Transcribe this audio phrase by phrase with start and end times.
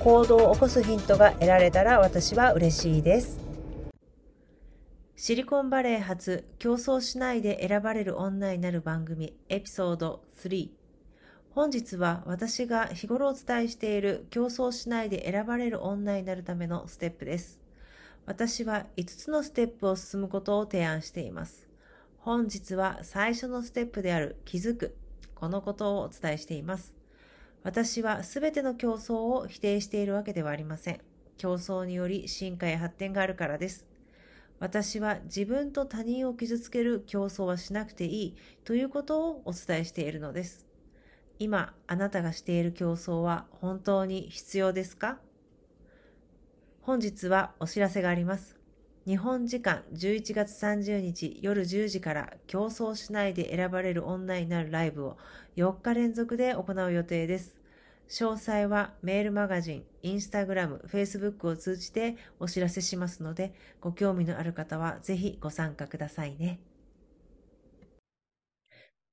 [0.00, 3.38] 行動を起こすヒントが得られたら私は嬉しいです
[5.16, 10.80] シリコンバレー発競争しないで選ばれる女になる番組エピソード3
[11.52, 17.60] 本日は私が日頃お伝えしている競争しないで選ばれる女になるためのステップです。
[18.24, 21.68] 私は5つのステップを進むことを提案しています。
[22.18, 24.96] 本日は最初のステップである気づく、
[25.34, 26.99] このことをお伝えしています。
[27.62, 31.00] 私はすべての競争を否定しているわけではありません。
[31.36, 33.86] 競争により進化や発展があるからです。
[34.58, 40.66] 私は自分と他人を傷つける競争はしなくていいということをお伝えしているのです。
[41.38, 45.18] 今あなたがしている競争は本当に必要ですか？
[46.82, 48.59] 本日はお知らせがあります。
[49.06, 55.16] 日本時間11月30日夜10時から競争しないで選ばれる女になるライブを
[55.56, 57.56] 4日連続で行う予定です。
[58.10, 66.60] 詳細はメールマガジン、インスタグラム、フェイスブックを通じてお知らせしますので、ご興味のある方はぜひご参加くださいね。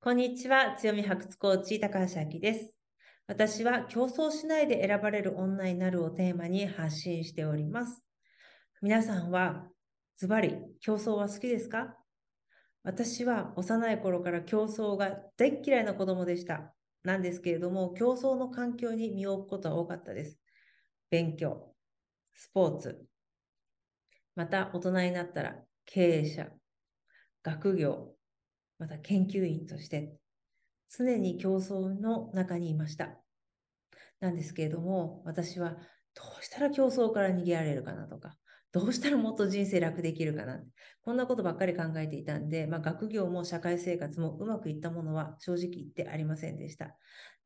[0.00, 0.74] こんにちは。
[0.76, 2.74] 強み発掘コーチ、高橋明です。
[3.26, 8.02] 私は競争しないで選ばれる女になるをテーマに発信しております。
[8.82, 9.66] 皆さんは
[10.18, 11.96] ズバリ競争は好きですか？
[12.82, 16.74] 私は幼い頃から競争が大嫌いな子供でした。
[17.04, 20.40] なんですけれども、競争の環境に身を置くことは多かったです。
[21.08, 21.72] 勉強、
[22.32, 23.06] スポーツ、
[24.34, 25.54] また大人になったら
[25.86, 26.48] 経営者、
[27.44, 28.16] 学業、
[28.80, 30.16] また研究員として
[30.88, 33.20] 常に競争の中にいました。
[34.18, 35.76] なんですけれども、私は
[36.14, 38.36] どうしたら競争から逃げられるかなとか、
[38.72, 40.62] どうしたらもっと人生楽できるかな？
[41.02, 46.96] こんなことばっかり考えていたんで、まあ、学業も社会生活もうまくいったものは正直言ってありませんでした。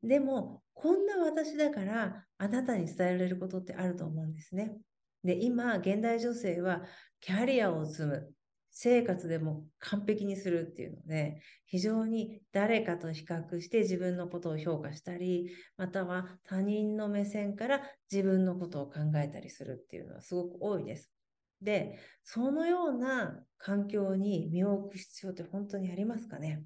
[0.01, 4.75] でも、こんな私だからあなたに伝えられることってあると思うんですね。
[5.23, 6.83] で、今、現代女性は
[7.21, 8.29] キャリアを積む。
[8.75, 21.12] 生活でも完璧にするっていうので、非常に誰かと比較して自分のことを評価したり、または他人の目線から自分のことを考えたりするっていうのはすごく多いです。
[21.63, 26.63] で、そのような環境に身を置く必要って本当にありますかね？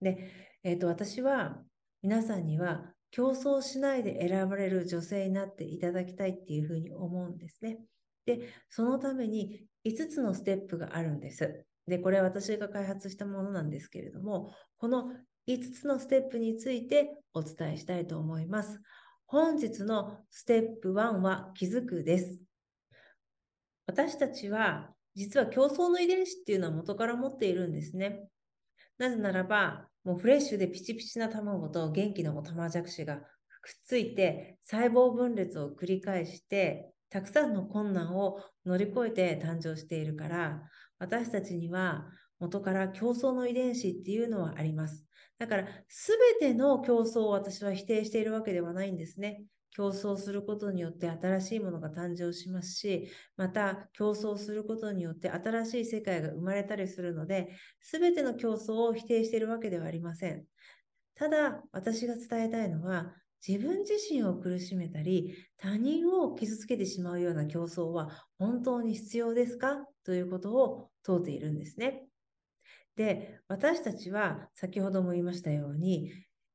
[0.00, 0.30] で、
[0.62, 1.62] えっ、ー、と、私は
[2.02, 7.78] 皆さんには競争しないで選ばれる女性になっていただきたいっていうふうに思うんですね。
[8.26, 11.64] で、そのために5つのステップがあるんです。
[11.86, 15.10] で、これは私が開発したものなんですけれども、この
[15.48, 18.80] 5つのステップについてお伝えしたいと思います。
[19.26, 22.42] 本日のステップ1は気づくです。
[23.88, 28.28] 私たちは実は競争の遺伝子っていうのは元から持っているんですね。
[28.98, 33.24] なぜならば、もうフレッシュでピチピチな卵と元気なオタマジャクシがくっ
[33.84, 40.62] ついて細胞分裂を繰り返してたくさんの困難を乗り越えて誕生しているから、
[40.98, 42.04] 私たちには
[42.38, 45.06] 元から競争の遺伝子っていうのはあります。
[45.38, 49.44] だから、すべての競争を私は否定しているわけではないんですね。
[49.70, 57.48] 競争することによって新しいものが誕生しますし、また競争することによって新しい世界が生まれたりするので、
[57.80, 60.44] すべての競争を否定しているわけではありません。
[61.14, 63.14] ただ、私が伝えたいのは、
[63.46, 69.84] 自分自身を苦しめたり、他人を傷つけてしまうような競争は本当に必要ですか？
[70.02, 72.08] ということを問うているんですね。
[72.96, 76.10] で、私たちは先ほども言いましたように、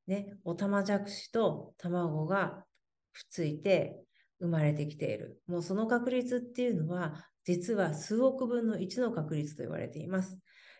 [0.07, 2.65] ね、オタマジャクシと卵が
[3.13, 3.99] くっついて
[4.39, 5.41] 生まれてきている。
[5.47, 10.37] もうその確率っていうのは、実は数億分の1の確率と言われています。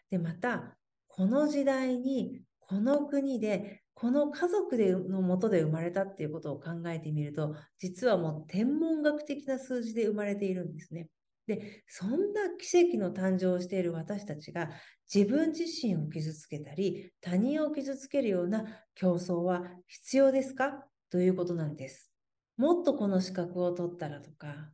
[0.09, 0.77] で、また、
[1.07, 11.09] この時代に、この国で、この家族でのもとで生まれたっていうことを考えてみると、実はもう天文学的な数字で生まれているんですね。
[11.45, 14.71] で、そんな奇跡の誕生をしている私たちが
[15.13, 18.65] 自分自身を傷つけたり、他人を傷つけるような
[18.95, 20.88] 競争は必要ですか？
[21.12, 22.12] ということなんです。
[22.57, 24.71] もっとこの資格を取ったらとか、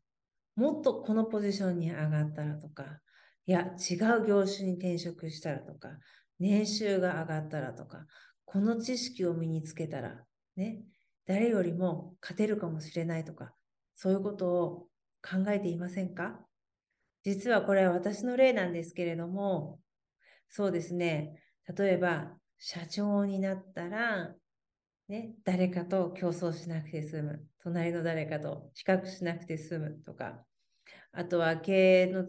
[0.55, 2.99] もっとこのポジションに上がったらとか、
[3.45, 5.97] いや、違う業種に転職したらとか、
[6.39, 8.05] 年収が上がったらとか、
[8.45, 10.23] この知識を身につけたら、
[10.55, 10.81] ね、
[11.25, 13.53] 誰よりも勝てるかもしれないとか、
[13.95, 14.87] そういうことを
[15.21, 16.39] 考えていませんか？
[17.23, 19.79] 実はこれは私の例なんですけれども、
[20.49, 21.41] そうですね、
[21.77, 24.33] 例えば社長になったら、
[25.09, 27.45] ね、誰かと競争しなくて済む。
[27.63, 30.45] 隣の誰かと比較しなくて済むとか、
[31.11, 32.25] あとは経営の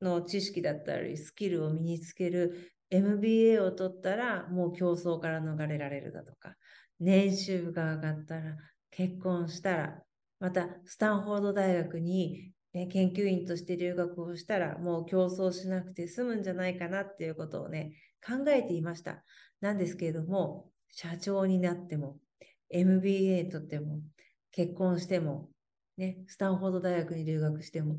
[0.00, 6.56] の知識だったり、スキルを身につける MBA を取ったら、もう競争から逃れられるだとか、
[6.98, 8.56] 年収が上がったら、
[8.90, 10.02] 結婚したら、
[10.40, 17.92] またスタンフォード大学に、ね、研究員として留学をしたら、もう競争しなくて済むんじゃないかなっていうことをね、
[18.26, 19.22] 考えていました。
[19.60, 22.18] なんですけれども、社長になっても、
[22.70, 24.00] MBA とっても、
[24.52, 25.50] 結婚しても、
[25.96, 27.96] ね、スタンフォード大学に留学しても、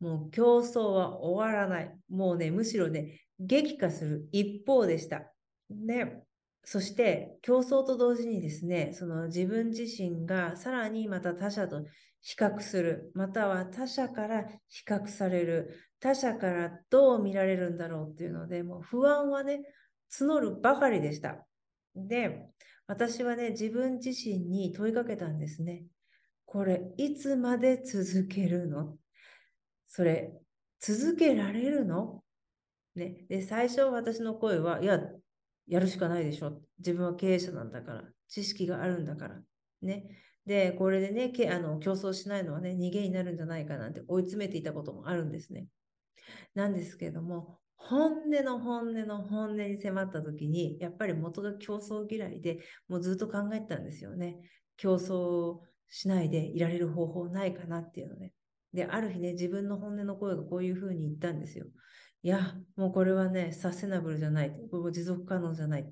[0.00, 1.94] もう競争は終わらない。
[2.08, 5.32] もうね、むしろね、激化する一方でした。
[5.70, 6.22] ね。
[6.68, 11.84] そして競争と同時にですね、その自分自身がさらにまた他者と
[12.20, 19.62] 比較する、または他者から比較される、他者からどう見られるんだろうっていうので、もう不安はね、
[20.10, 21.46] 募るばかりでした。
[21.96, 22.46] で、
[22.86, 25.84] 私はね、自分自身に問いかけたんですね。
[26.44, 28.96] これ、いつまで続けるの？
[29.88, 30.32] それ、
[30.78, 32.22] 続けられるの？
[32.94, 33.24] ね。
[33.28, 35.00] で、最初私の声は、いや、
[35.66, 36.60] やるしかないでしょ。
[36.78, 39.42] 自分は経営者なんだから、知識があるんだから。
[39.82, 40.06] ね。
[40.44, 45.66] で、これでね、けあの競争しないのはね、逃げになるんじゃないかなんて追い詰めていたこともあるんですね。
[46.54, 54.38] なんですけれども、本音の本音の本音に迫った時に、やっぱり元が競争嫌いで、もうずっと考えてたんですよね。
[54.76, 58.32] 競争しないでいられる方法ないかなっていうのね。
[58.72, 61.66] で、ある日ね、自分の本音の声がこういうふうに言ったんですよ。
[62.22, 64.50] いや、もうこれはね、サステナブルじゃない。
[64.50, 65.84] これも持続可能じゃない。
[65.84, 65.90] も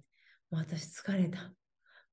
[0.52, 1.54] う私疲れた。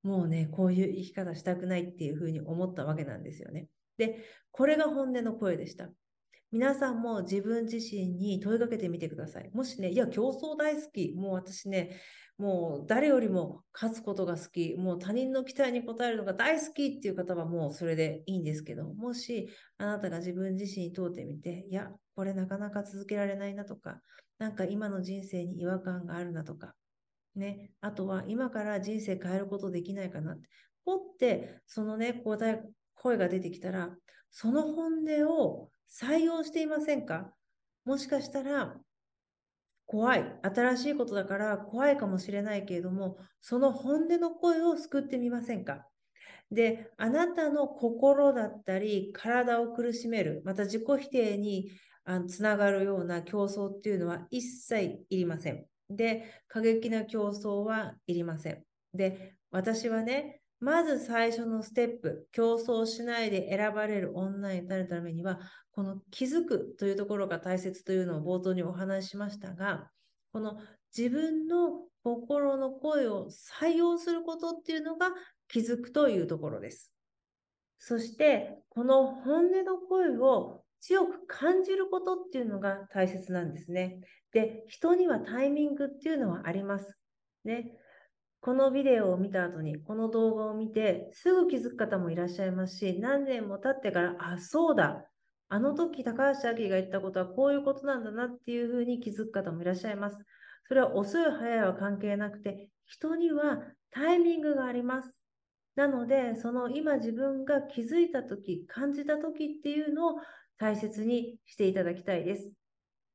[0.04, 3.68] もうね、こういう生き方したくないっていうふうに思ったわけなんですよね。
[3.98, 5.90] で、これが本音の声でした。
[6.52, 9.50] 皆さんも自分自身に問いかけてみてください。
[9.54, 11.14] もしね、いや、競争大好き。
[11.16, 12.02] もう私ね、
[12.38, 24.02] もう誰よりも勝つことが好き、もう他人の期待に応えるのが大好きっていう方はもうそれでいいんですけど、もしあなたが自分自身に問うてみて、いや、これなかなか続けられないなとか、
[24.38, 26.76] なんか今の人生に違和感があるなとか、
[27.36, 30.50] ね、あとは今から人生変えることできないかなって、
[30.84, 32.62] ポってそのね、答え、
[32.96, 33.96] 声が出てきたら、
[34.32, 37.34] その本音を採用していませんか？
[37.86, 38.76] もしかしたら
[39.86, 40.24] 怖い。
[40.42, 45.86] 新しいことだから怖いかもしれないけれども、その本音の声を救ってみませんか？
[46.50, 51.72] で、あなたの心だったり、体を苦しめる、また自己否定に
[52.28, 55.66] つながるような競争っていうのは一切いりません。
[55.90, 58.64] で、過激な競争はいりません。
[58.94, 65.40] で、私はね、まず最初のステップ、競争しないで選ばれる女になるためには、
[65.72, 69.90] この気づくというところが大切というのを冒頭にお話ししましたが、
[70.32, 70.60] この
[70.96, 75.10] 自分の心の声を採用することっていうのが
[75.48, 76.92] 気づくというところです。
[77.80, 84.00] そして、この本音の声を強く感じることっていうのが大切なんですね。
[84.32, 86.96] で、人にはタイミングっていうのはあります。
[87.46, 87.72] ね。
[88.42, 95.06] このビデオを見た後に、この動画を見て、すぐ気づく方もいらっしゃいますし、何年も経ってから、あ、そうだ。
[95.48, 100.18] あの時、高橋明が言ったことはこういうことなんだなっていうふうに気づく方もいらっしゃいます。
[100.68, 105.16] それは遅い早いは関係なくて、人にはタイミングがあります。
[105.76, 110.20] なので、その今自分が気づいた時、感じた時っていうのを
[110.58, 112.52] 大切にしていただきたいです。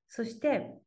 [0.08, 0.78] そして、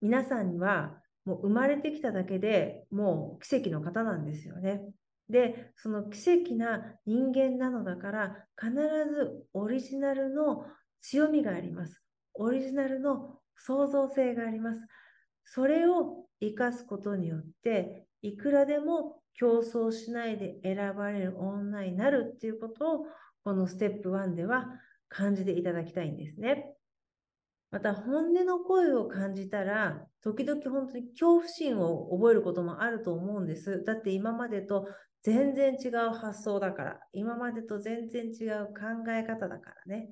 [0.00, 4.80] 皆さんにはもう生まれてきただけでもう奇跡の方なんですよね。
[5.28, 10.64] で、その奇跡な人間なのだから、必ずオリジナルの
[11.00, 12.00] 強みがあります。
[12.34, 14.80] オリジナルの創造性があります。
[15.44, 23.06] それを生かすことによって、いくらでも競争しないで選ばれる女になるっていうことを、
[23.42, 24.66] このステップ1では
[25.08, 26.72] 感じていただきたいんですね。
[27.70, 33.82] また、本音の声を感じたら、時々本当に恐怖心を覚えることもあると思うんです。
[33.84, 34.88] だって今までと
[35.22, 40.10] 全然違う発想だから、今までと全然違う考え方だからね。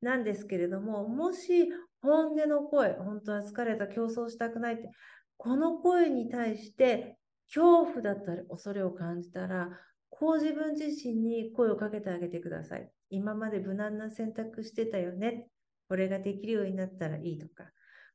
[0.00, 1.68] なんですけれども、もし
[2.00, 4.90] 本音の声、本当は疲れた、競争したくないって、
[5.36, 9.70] この声に対して恐怖だったり恐れを感じたら、
[10.08, 12.88] こう自分自身に声をかけてあげてください。
[13.10, 15.48] 今まで無難な選択してたよね。
[15.92, 17.70] これができるようになったらいいとか、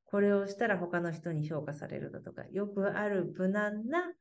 [0.05, 4.13] これをしたら他の人に評価されるだとか、よくある無難な、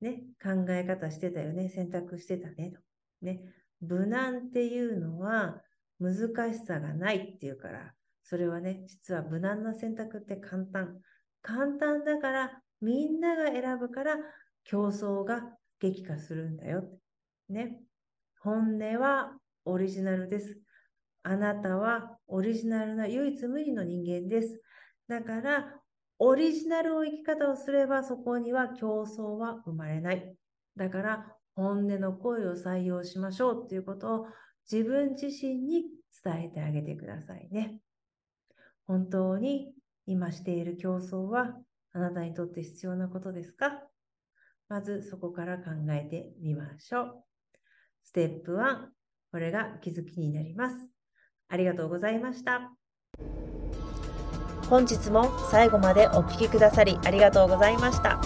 [0.00, 1.68] ね、考え方してたよね。
[1.68, 2.78] 選択してたねと。
[3.22, 3.40] ね、
[3.80, 5.60] 無難っていうのは
[5.98, 11.00] 難しさがないっていうから、それはね、実は無難な選択って簡単。
[11.42, 14.16] 簡単だから、みんなが選ぶから
[14.62, 15.42] 競争が
[15.80, 16.88] 激化するんだよ。
[17.48, 17.80] ね。
[18.38, 19.32] 本音は
[19.64, 20.60] オリジナルです。
[21.28, 24.60] あなたはオリジナルな唯一無二の人間です。
[25.08, 25.74] だから、
[26.20, 30.36] オリジナルの生き方をすればそこには競争は生まれない。
[30.76, 34.26] だから、本音の声を採用しましょうということを
[34.70, 35.86] 自分自身に
[36.24, 37.80] 伝えてあげてくださいね。
[38.86, 39.72] 本当に
[40.06, 41.56] 今している競争は
[41.92, 43.82] あなたにとって必要なことですか？
[44.68, 47.24] まずそこから考えてみましょう。
[48.04, 48.76] ステップ1、
[49.32, 50.95] これが気づきになります。
[51.48, 52.72] ありがとうございました。
[54.68, 58.16] 本日も最後までお聴きくださりありがとうございました。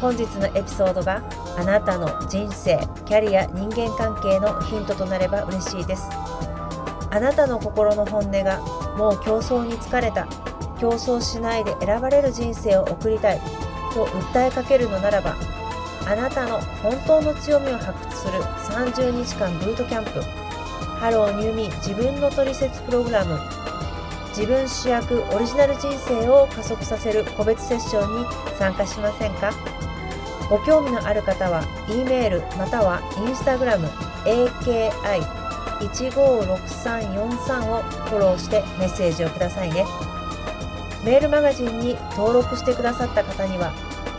[0.00, 1.22] 本日のエピソードが
[1.56, 6.08] あなたの人生、キャリア、人間関係のヒントとなれば嬉しいです。
[7.10, 8.60] あなたの心の本音が
[8.98, 10.26] もう競争に疲れた、
[10.80, 13.40] 競争しないで選ばれる人生を送りたい
[13.94, 15.36] と訴えかけるのならば、
[16.06, 20.43] あなたの本当の強みを発掘する30日間ブートキャンプ、
[20.98, 23.38] Hello New Me 自分のトリセツプログラム、
[24.28, 28.26] 自分主役オリジナル人生を加速させる個別セッションに
[28.58, 29.52] 参加しませんか？
[30.50, 33.88] ご興味のある方は、E メールまたは Instagram
[34.24, 35.22] AKI
[35.80, 39.84] 156343をフォローしてメッセージをくださいね。
[41.04, 43.72] メールマガジンに登録してくださった方には、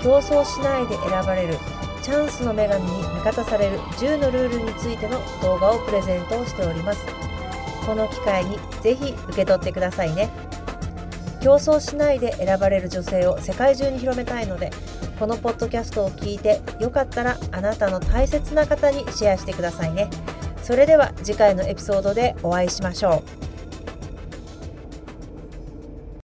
[0.04, 1.58] 競争しないで選ばれる
[2.06, 7.04] チャンスの女神に味方される10のルールについての動画をプレゼントをしております。
[7.84, 10.30] この機会にぜひ受け取ってくださいね。
[11.42, 14.70] 競争しないで選ばれる女性を世界中に広めたいので、
[15.18, 20.08] このポッドキャストを聞いてよかったらあなたの大切な方にシェアしてくださいね。
[20.62, 23.45] それでは次回のエピソードでお会いしましょう。